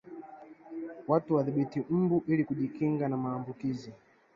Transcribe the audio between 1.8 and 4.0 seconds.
mbu ili kujikinga na maambukizi